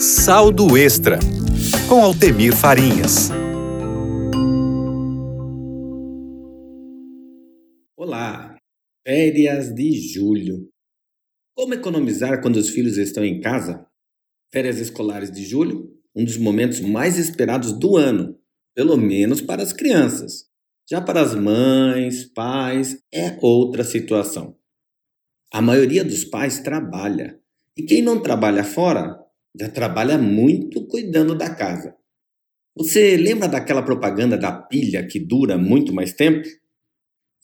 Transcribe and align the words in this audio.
Saldo 0.00 0.76
Extra, 0.76 1.18
com 1.88 2.04
Altemir 2.04 2.54
Farinhas. 2.54 3.30
Olá, 7.96 8.56
férias 9.04 9.74
de 9.74 9.92
julho. 10.00 10.68
Como 11.52 11.74
economizar 11.74 12.40
quando 12.40 12.58
os 12.58 12.70
filhos 12.70 12.96
estão 12.96 13.24
em 13.24 13.40
casa? 13.40 13.88
Férias 14.52 14.78
escolares 14.78 15.32
de 15.32 15.44
julho, 15.44 15.92
um 16.14 16.24
dos 16.24 16.36
momentos 16.36 16.78
mais 16.78 17.18
esperados 17.18 17.72
do 17.72 17.96
ano, 17.96 18.38
pelo 18.76 18.96
menos 18.96 19.40
para 19.40 19.64
as 19.64 19.72
crianças. 19.72 20.44
Já 20.88 21.00
para 21.00 21.22
as 21.22 21.34
mães, 21.34 22.22
pais, 22.22 23.02
é 23.12 23.36
outra 23.42 23.82
situação. 23.82 24.56
A 25.52 25.60
maioria 25.60 26.04
dos 26.04 26.24
pais 26.24 26.60
trabalha, 26.60 27.40
e 27.76 27.82
quem 27.82 28.00
não 28.00 28.22
trabalha 28.22 28.62
fora 28.62 29.26
já 29.58 29.68
trabalha 29.68 30.16
muito 30.16 30.86
cuidando 30.86 31.34
da 31.34 31.52
casa. 31.54 31.94
Você 32.76 33.16
lembra 33.16 33.48
daquela 33.48 33.82
propaganda 33.82 34.36
da 34.36 34.52
pilha 34.52 35.04
que 35.04 35.18
dura 35.18 35.58
muito 35.58 35.92
mais 35.92 36.12
tempo? 36.12 36.46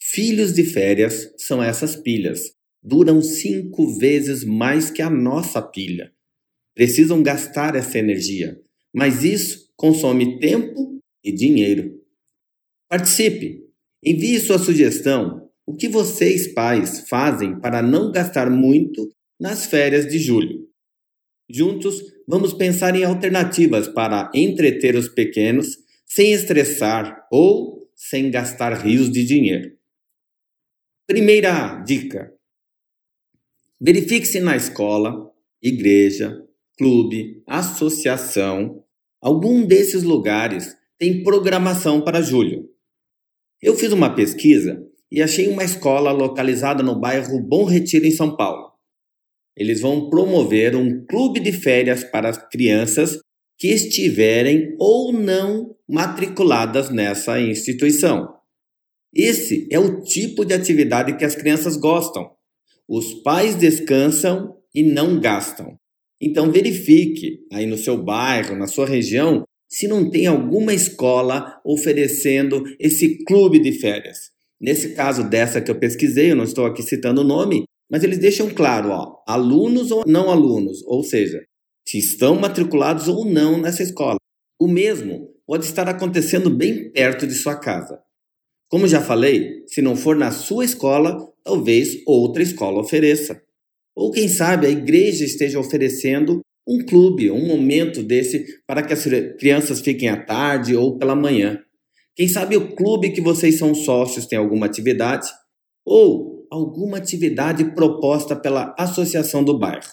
Filhos 0.00 0.52
de 0.52 0.62
férias 0.62 1.34
são 1.36 1.62
essas 1.62 1.96
pilhas. 1.96 2.52
Duram 2.82 3.20
cinco 3.20 3.98
vezes 3.98 4.44
mais 4.44 4.90
que 4.90 5.02
a 5.02 5.10
nossa 5.10 5.60
pilha. 5.60 6.12
Precisam 6.74 7.22
gastar 7.22 7.74
essa 7.74 7.98
energia, 7.98 8.60
mas 8.94 9.24
isso 9.24 9.70
consome 9.76 10.38
tempo 10.38 11.00
e 11.24 11.32
dinheiro. 11.32 12.00
Participe! 12.88 13.64
Envie 14.04 14.38
sua 14.38 14.58
sugestão. 14.58 15.48
O 15.66 15.74
que 15.74 15.88
vocês, 15.88 16.52
pais, 16.52 17.08
fazem 17.08 17.58
para 17.58 17.80
não 17.80 18.12
gastar 18.12 18.50
muito 18.50 19.10
nas 19.40 19.64
férias 19.64 20.06
de 20.06 20.18
julho? 20.18 20.68
Juntos, 21.48 22.02
vamos 22.26 22.52
pensar 22.54 22.96
em 22.96 23.04
alternativas 23.04 23.86
para 23.88 24.30
entreter 24.34 24.96
os 24.96 25.08
pequenos 25.08 25.76
sem 26.06 26.32
estressar 26.32 27.26
ou 27.30 27.90
sem 27.94 28.30
gastar 28.30 28.72
rios 28.72 29.10
de 29.10 29.24
dinheiro. 29.24 29.76
Primeira 31.06 31.82
dica: 31.82 32.32
verifique 33.80 34.26
se 34.26 34.40
na 34.40 34.56
escola, 34.56 35.30
igreja, 35.62 36.42
clube, 36.78 37.42
associação, 37.46 38.84
algum 39.20 39.66
desses 39.66 40.02
lugares 40.02 40.76
tem 40.98 41.22
programação 41.22 42.00
para 42.00 42.22
julho. 42.22 42.70
Eu 43.60 43.74
fiz 43.76 43.92
uma 43.92 44.14
pesquisa 44.14 44.86
e 45.10 45.22
achei 45.22 45.48
uma 45.48 45.64
escola 45.64 46.10
localizada 46.10 46.82
no 46.82 46.98
bairro 46.98 47.40
Bom 47.40 47.64
Retiro, 47.64 48.06
em 48.06 48.10
São 48.10 48.36
Paulo. 48.36 48.73
Eles 49.56 49.80
vão 49.80 50.10
promover 50.10 50.74
um 50.74 51.04
clube 51.06 51.40
de 51.40 51.52
férias 51.52 52.02
para 52.04 52.28
as 52.28 52.38
crianças 52.48 53.18
que 53.58 53.68
estiverem 53.68 54.74
ou 54.78 55.12
não 55.12 55.74
matriculadas 55.88 56.90
nessa 56.90 57.40
instituição. 57.40 58.34
Esse 59.14 59.68
é 59.70 59.78
o 59.78 60.02
tipo 60.02 60.44
de 60.44 60.54
atividade 60.54 61.16
que 61.16 61.24
as 61.24 61.36
crianças 61.36 61.76
gostam. 61.76 62.30
Os 62.88 63.14
pais 63.22 63.54
descansam 63.54 64.56
e 64.74 64.82
não 64.82 65.20
gastam. 65.20 65.78
Então 66.20 66.50
verifique 66.50 67.40
aí 67.52 67.66
no 67.66 67.78
seu 67.78 68.02
bairro, 68.02 68.56
na 68.56 68.66
sua 68.66 68.86
região, 68.86 69.44
se 69.68 69.86
não 69.86 70.10
tem 70.10 70.26
alguma 70.26 70.74
escola 70.74 71.60
oferecendo 71.64 72.64
esse 72.78 73.24
clube 73.24 73.58
de 73.58 73.72
férias. 73.72 74.30
Nesse 74.60 74.94
caso 74.94 75.28
dessa 75.28 75.60
que 75.60 75.70
eu 75.70 75.78
pesquisei, 75.78 76.32
eu 76.32 76.36
não 76.36 76.44
estou 76.44 76.66
aqui 76.66 76.82
citando 76.82 77.20
o 77.20 77.24
nome, 77.24 77.64
mas 77.94 78.02
eles 78.02 78.18
deixam 78.18 78.50
claro, 78.50 78.90
ó, 78.90 79.22
alunos 79.24 79.92
ou 79.92 80.02
não 80.04 80.28
alunos, 80.28 80.82
ou 80.84 81.04
seja, 81.04 81.44
se 81.86 81.96
estão 81.96 82.34
matriculados 82.34 83.06
ou 83.06 83.24
não 83.24 83.56
nessa 83.56 83.84
escola. 83.84 84.16
O 84.60 84.66
mesmo 84.66 85.28
pode 85.46 85.64
estar 85.64 85.88
acontecendo 85.88 86.50
bem 86.50 86.90
perto 86.90 87.24
de 87.24 87.34
sua 87.34 87.54
casa. 87.54 88.00
Como 88.68 88.88
já 88.88 89.00
falei, 89.00 89.62
se 89.68 89.80
não 89.80 89.94
for 89.94 90.16
na 90.16 90.32
sua 90.32 90.64
escola, 90.64 91.24
talvez 91.44 92.02
outra 92.04 92.42
escola 92.42 92.80
ofereça. 92.80 93.40
Ou 93.94 94.10
quem 94.10 94.26
sabe 94.26 94.66
a 94.66 94.70
igreja 94.70 95.24
esteja 95.24 95.60
oferecendo 95.60 96.40
um 96.66 96.84
clube, 96.84 97.30
um 97.30 97.46
momento 97.46 98.02
desse 98.02 98.44
para 98.66 98.82
que 98.82 98.92
as 98.92 99.04
crianças 99.38 99.80
fiquem 99.80 100.08
à 100.08 100.20
tarde 100.20 100.74
ou 100.74 100.98
pela 100.98 101.14
manhã. 101.14 101.62
Quem 102.16 102.26
sabe 102.26 102.56
o 102.56 102.74
clube 102.74 103.12
que 103.12 103.20
vocês 103.20 103.56
são 103.56 103.72
sócios 103.72 104.26
tem 104.26 104.36
alguma 104.36 104.66
atividade? 104.66 105.28
Ou 105.86 106.43
alguma 106.54 106.98
atividade 106.98 107.64
proposta 107.74 108.36
pela 108.36 108.74
associação 108.78 109.42
do 109.42 109.58
bairro. 109.58 109.90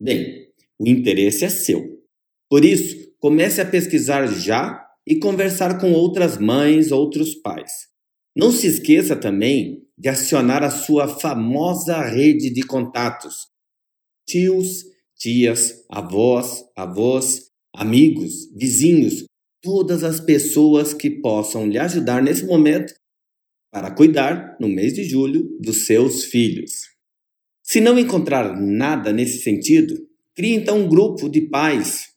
Bem, 0.00 0.48
o 0.78 0.88
interesse 0.88 1.44
é 1.44 1.50
seu. 1.50 2.02
Por 2.48 2.64
isso, 2.64 3.12
comece 3.20 3.60
a 3.60 3.66
pesquisar 3.66 4.26
já 4.26 4.84
e 5.06 5.16
conversar 5.16 5.78
com 5.78 5.92
outras 5.92 6.38
mães, 6.38 6.90
outros 6.90 7.34
pais. 7.34 7.88
Não 8.34 8.50
se 8.50 8.66
esqueça 8.66 9.14
também 9.14 9.86
de 9.96 10.08
acionar 10.08 10.62
a 10.62 10.70
sua 10.70 11.06
famosa 11.06 12.00
rede 12.00 12.50
de 12.50 12.62
contatos. 12.62 13.48
Tios, 14.26 14.84
tias, 15.16 15.84
avós, 15.90 16.64
avós, 16.74 17.50
amigos, 17.74 18.50
vizinhos, 18.56 19.24
todas 19.62 20.02
as 20.02 20.20
pessoas 20.20 20.94
que 20.94 21.10
possam 21.10 21.66
lhe 21.66 21.78
ajudar 21.78 22.22
nesse 22.22 22.46
momento 22.46 22.94
para 23.72 23.90
cuidar, 23.90 24.54
no 24.60 24.68
mês 24.68 24.92
de 24.92 25.02
julho, 25.02 25.56
dos 25.58 25.86
seus 25.86 26.24
filhos. 26.24 26.90
Se 27.62 27.80
não 27.80 27.98
encontrar 27.98 28.54
nada 28.60 29.14
nesse 29.14 29.42
sentido, 29.42 29.96
crie 30.34 30.52
então 30.52 30.80
um 30.80 30.88
grupo 30.88 31.26
de 31.26 31.40
pais. 31.40 32.10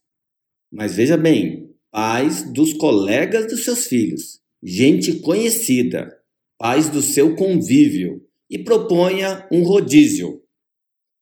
Mas 0.70 0.98
veja 0.98 1.16
bem, 1.16 1.74
pais 1.90 2.44
dos 2.52 2.74
colegas 2.74 3.48
dos 3.48 3.64
seus 3.64 3.88
filhos, 3.88 4.42
gente 4.62 5.14
conhecida, 5.22 6.14
pais 6.58 6.90
do 6.90 7.02
seu 7.02 7.36
convívio, 7.36 8.22
e 8.50 8.60
proponha 8.60 9.48
um 9.50 9.64
rodízio. 9.64 10.44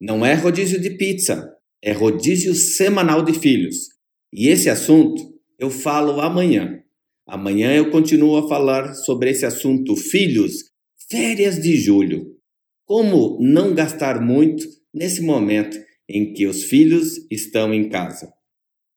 Não 0.02 0.26
é 0.26 0.34
rodízio 0.34 0.82
de 0.82 0.98
pizza, 0.98 1.56
é 1.80 1.92
rodízio 1.92 2.56
semanal 2.56 3.24
de 3.24 3.34
filhos. 3.34 3.90
E 4.34 4.48
esse 4.48 4.68
assunto 4.68 5.32
eu 5.60 5.70
falo 5.70 6.20
amanhã. 6.20 6.83
Amanhã 7.28 7.74
eu 7.74 7.90
continuo 7.90 8.38
a 8.38 8.48
falar 8.48 8.94
sobre 8.94 9.30
esse 9.30 9.46
assunto 9.46 9.96
filhos, 9.96 10.72
férias 11.10 11.62
de 11.62 11.78
julho. 11.78 12.26
Como 12.86 13.38
não 13.42 13.74
gastar 13.74 14.22
muito 14.22 14.66
nesse 14.94 15.22
momento 15.22 15.78
em 16.08 16.34
que 16.34 16.46
os 16.46 16.64
filhos 16.64 17.26
estão 17.32 17.74
em 17.74 17.90
casa. 17.90 18.32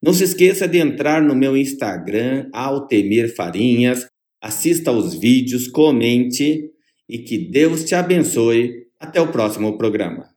Não 0.03 0.13
se 0.13 0.25
esqueça 0.25 0.69
de 0.69 0.79
entrar 0.79 1.23
no 1.23 1.35
meu 1.35 1.57
Instagram, 1.57 2.49
Altemir 2.53 3.35
Farinhas, 3.35 4.07
assista 4.43 4.91
aos 4.91 5.15
vídeos, 5.15 5.69
comente 5.69 6.71
e 7.09 7.19
que 7.19 7.39
Deus 7.39 7.85
te 7.85 7.95
abençoe. 7.95 8.87
Até 8.99 9.21
o 9.21 9.31
próximo 9.31 9.77
programa. 9.77 10.36